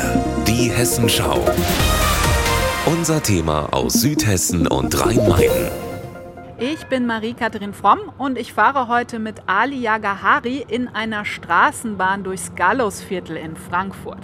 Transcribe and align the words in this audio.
hier 0.00 0.44
die 0.46 0.70
Hessenschau. 0.70 1.44
Unser 2.86 3.22
Thema 3.22 3.72
aus 3.72 3.94
Südhessen 3.94 4.66
und 4.66 4.98
Rhein-Main. 5.04 5.70
Ich 6.58 6.86
bin 6.86 7.06
Marie-Kathrin 7.06 7.72
Fromm 7.72 8.00
und 8.18 8.36
ich 8.36 8.52
fahre 8.52 8.88
heute 8.88 9.18
mit 9.18 9.42
Ali 9.46 9.78
Yagahari 9.80 10.64
in 10.68 10.88
einer 10.88 11.24
Straßenbahn 11.24 12.22
durchs 12.22 12.54
Gallusviertel 12.54 13.36
in 13.36 13.56
Frankfurt. 13.56 14.20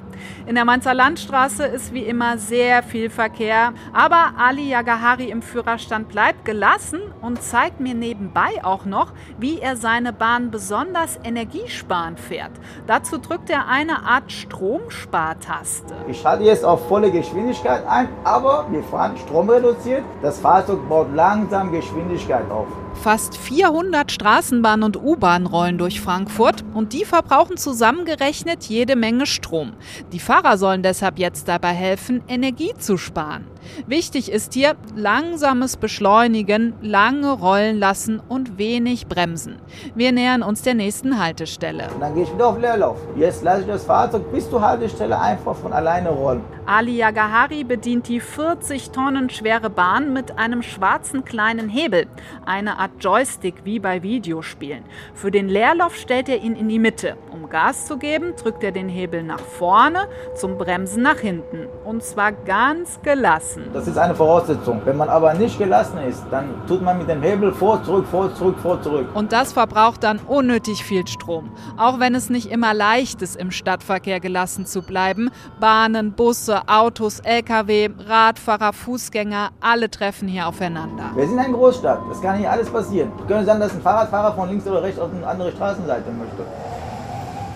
In 0.47 0.55
der 0.55 0.65
Mainzer 0.65 0.95
Landstraße 0.95 1.65
ist 1.65 1.93
wie 1.93 2.05
immer 2.05 2.39
sehr 2.39 2.83
viel 2.83 3.11
Verkehr, 3.11 3.73
aber 3.93 4.35
Ali 4.39 4.69
Yagahari 4.69 5.31
im 5.31 5.43
Führerstand 5.43 6.09
bleibt 6.09 6.45
gelassen 6.45 7.01
und 7.23 7.43
zeigt 7.43 7.81
mir 7.81 7.95
nebenbei 7.95 8.63
auch 8.63 8.85
noch, 8.85 9.13
wie 9.39 9.59
er 9.59 9.77
seine 9.77 10.13
Bahn 10.13 10.51
besonders 10.51 11.19
energiesparend 11.25 12.21
fährt. 12.21 12.53
Dazu 12.87 13.19
drückt 13.19 13.51
er 13.51 13.69
eine 13.69 14.05
Art 14.05 14.31
Stromspartaste. 14.33 15.95
Ich 16.09 16.21
schalte 16.21 16.45
jetzt 16.45 16.65
auf 16.65 16.89
volle 16.89 17.11
Geschwindigkeit 17.11 17.87
ein, 17.87 18.09
aber 18.25 18.67
wir 18.71 18.83
fahren 18.85 19.17
stromreduziert. 19.17 20.05
Das 20.23 20.41
Fahrzeug 20.41 20.89
baut 20.89 21.15
langsam 21.15 21.73
Geschwindigkeit 21.73 22.51
auf. 22.51 22.69
Fast 23.03 23.37
400 23.37 24.11
Straßenbahnen 24.11 24.83
und 24.83 24.97
U-Bahnen 24.97 25.47
rollen 25.47 25.79
durch 25.79 26.01
Frankfurt 26.01 26.65
und 26.75 26.93
die 26.93 27.05
verbrauchen 27.05 27.57
zusammengerechnet 27.57 28.65
jede 28.65 28.97
Menge 28.97 29.27
Strom. 29.27 29.75
Die 30.13 30.19
Fahrer 30.19 30.59
sollen 30.59 30.83
deshalb 30.83 31.19
jetzt 31.19 31.47
dabei 31.47 31.73
helfen, 31.73 32.23
Energie 32.27 32.73
zu 32.79 32.97
sparen. 32.97 33.45
Wichtig 33.87 34.31
ist 34.31 34.55
hier 34.55 34.75
langsames 34.95 35.77
Beschleunigen, 35.77 36.75
lange 36.83 37.33
rollen 37.33 37.79
lassen 37.79 38.21
und 38.29 38.59
wenig 38.59 39.07
bremsen. 39.07 39.57
Wir 39.95 40.13
nähern 40.13 40.43
uns 40.43 40.63
der 40.63 40.75
nächsten 40.75 41.19
Haltestelle. 41.19 41.89
Dann 42.01 42.15
gehe 42.15 42.25
ich 42.25 42.33
wieder 42.33 42.49
auf 42.49 42.61
Leerlauf. 42.61 42.99
Jetzt 43.17 43.43
lasse 43.43 43.63
ich 43.63 43.67
das 43.67 43.85
Fahrzeug 43.85 44.33
bis 44.33 44.49
zur 44.49 44.61
Haltestelle 44.61 45.19
einfach 45.19 45.57
von 45.57 45.73
alleine 45.73 46.11
rollen. 46.11 46.43
Ali 46.67 46.97
Yagahari 46.97 47.63
bedient 47.63 48.09
die 48.09 48.21
40 48.21 48.91
Tonnen 48.91 49.31
schwere 49.31 49.71
Bahn 49.71 50.13
mit 50.13 50.37
einem 50.37 50.63
schwarzen 50.63 51.25
kleinen 51.25 51.69
Hebel, 51.69 52.07
eine 52.45 52.79
Art 52.79 52.91
Joystick 53.01 53.65
wie 53.65 53.79
bei 53.79 54.03
Videospielen. 54.03 54.85
Für 55.15 55.31
den 55.31 55.49
Leerlauf 55.49 55.95
stellt 55.95 56.29
er 56.29 56.43
ihn 56.43 56.57
in 56.57 56.69
die 56.69 56.79
Mitte. 56.79 57.17
Um 57.33 57.49
Gas 57.49 57.87
zu 57.87 57.99
geben, 57.99 58.35
drückt 58.37 58.65
er 58.65 58.73
den 58.73 58.89
Hebel 58.89 59.23
nach 59.23 59.41
vorne, 59.41 60.09
zum 60.35 60.59
Bremsen 60.59 61.03
nach 61.03 61.19
hinten. 61.19 61.67
Und 61.85 62.03
zwar 62.03 62.33
ganz 62.33 63.01
gelassen. 63.03 63.56
Das 63.73 63.87
ist 63.87 63.99
eine 63.99 64.15
Voraussetzung. 64.15 64.81
Wenn 64.85 64.97
man 64.97 65.09
aber 65.09 65.35
nicht 65.35 65.59
gelassen 65.59 65.99
ist, 65.99 66.25
dann 66.31 66.47
tut 66.67 66.83
man 66.83 66.99
mit 66.99 67.09
dem 67.09 67.23
Hebel 67.23 67.53
vor, 67.53 67.83
zurück, 67.83 68.07
vor, 68.11 68.35
zurück, 68.35 68.57
vor, 68.63 68.81
zurück. 68.83 69.09
Und 69.15 69.33
das 69.33 69.53
verbraucht 69.53 70.03
dann 70.03 70.19
unnötig 70.27 70.85
viel 70.85 71.07
Strom. 71.07 71.51
Auch 71.77 72.01
wenn 72.01 72.15
es 72.15 72.31
nicht 72.31 72.51
immer 72.51 72.75
leicht 72.75 73.23
ist, 73.23 73.37
im 73.37 73.51
Stadtverkehr 73.51 74.21
gelassen 74.21 74.67
zu 74.67 74.83
bleiben. 74.83 75.31
Bahnen, 75.61 76.13
Busse, 76.13 76.63
Autos, 76.69 77.21
Lkw, 77.21 77.91
Radfahrer, 78.07 78.73
Fußgänger, 78.73 79.51
alle 79.61 79.91
treffen 79.91 80.29
hier 80.29 80.47
aufeinander. 80.47 81.11
Wir 81.15 81.27
sind 81.27 81.39
eine 81.39 81.53
Großstadt. 81.53 82.01
Das 82.09 82.21
kann 82.21 82.39
hier 82.39 82.51
alles 82.51 82.69
passieren. 82.69 83.13
Es 83.21 83.27
könnte 83.27 83.45
sein, 83.45 83.61
dass 83.61 83.73
ein 83.73 83.81
Fahrradfahrer 83.81 84.35
von 84.35 84.49
links 84.49 84.67
oder 84.67 84.83
rechts 84.83 84.99
auf 84.99 85.11
eine 85.15 85.27
andere 85.27 85.53
Straßenseite 85.53 86.11
möchte. 86.11 86.45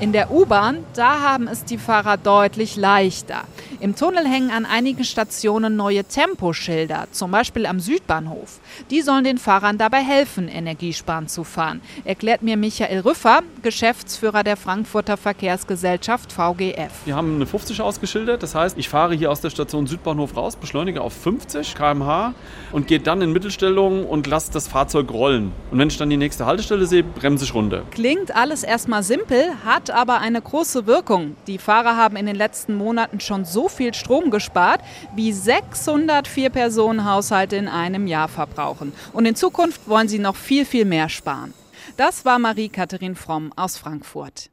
In 0.00 0.12
der 0.12 0.30
U-Bahn, 0.30 0.78
da 0.94 1.20
haben 1.20 1.46
es 1.46 1.66
die 1.66 1.76
Fahrer 1.76 2.16
deutlich 2.16 2.76
leichter. 2.76 3.42
Im 3.80 3.96
Tunnel 3.96 4.26
hängen 4.26 4.50
an 4.50 4.64
einigen 4.64 5.04
Stationen 5.04 5.76
neue 5.76 6.04
Temposchilder, 6.04 7.08
zum 7.12 7.30
Beispiel 7.30 7.66
am 7.66 7.80
Südbahnhof. 7.80 8.60
Die 8.90 9.02
sollen 9.02 9.24
den 9.24 9.36
Fahrern 9.36 9.76
dabei 9.76 9.98
helfen, 9.98 10.48
energiesparend 10.48 11.30
zu 11.30 11.44
fahren, 11.44 11.82
erklärt 12.04 12.40
mir 12.40 12.56
Michael 12.56 13.00
Rüffer, 13.00 13.40
Geschäftsführer 13.62 14.42
der 14.42 14.56
Frankfurter 14.56 15.18
Verkehrsgesellschaft 15.18 16.32
VGF. 16.32 16.92
Wir 17.04 17.14
haben 17.14 17.34
eine 17.34 17.46
50 17.46 17.82
ausgeschildert, 17.82 18.42
das 18.42 18.54
heißt, 18.54 18.78
ich 18.78 18.88
fahre 18.88 19.14
hier 19.14 19.30
aus 19.30 19.42
der 19.42 19.50
Station 19.50 19.86
Südbahnhof 19.86 20.34
raus, 20.34 20.56
beschleunige 20.56 21.02
auf 21.02 21.12
50 21.12 21.74
km/h 21.74 22.32
und 22.72 22.86
gehe 22.86 23.00
dann 23.00 23.20
in 23.20 23.32
Mittelstellung 23.32 24.06
und 24.06 24.26
lasse 24.26 24.50
das 24.50 24.66
Fahrzeug 24.66 25.10
rollen. 25.10 25.52
Und 25.70 25.78
wenn 25.78 25.88
ich 25.88 25.98
dann 25.98 26.08
die 26.08 26.16
nächste 26.16 26.46
Haltestelle 26.46 26.86
sehe, 26.86 27.02
bremse 27.02 27.44
ich 27.44 27.54
runter. 27.54 27.82
Klingt 27.90 28.34
alles 28.34 28.62
erstmal 28.62 29.02
simpel, 29.02 29.44
aber 29.90 30.18
eine 30.18 30.40
große 30.40 30.86
Wirkung. 30.86 31.36
Die 31.46 31.58
Fahrer 31.58 31.96
haben 31.96 32.16
in 32.16 32.26
den 32.26 32.36
letzten 32.36 32.74
Monaten 32.74 33.20
schon 33.20 33.44
so 33.44 33.68
viel 33.68 33.94
Strom 33.94 34.30
gespart, 34.30 34.80
wie 35.14 35.32
604 35.32 36.50
Personenhaushalte 36.50 37.56
in 37.56 37.68
einem 37.68 38.06
Jahr 38.06 38.28
verbrauchen. 38.28 38.92
Und 39.12 39.26
in 39.26 39.36
Zukunft 39.36 39.88
wollen 39.88 40.08
sie 40.08 40.18
noch 40.18 40.36
viel, 40.36 40.64
viel 40.64 40.84
mehr 40.84 41.08
sparen. 41.08 41.54
Das 41.96 42.24
war 42.24 42.38
Marie-Katharin 42.38 43.16
Fromm 43.16 43.52
aus 43.56 43.76
Frankfurt. 43.76 44.50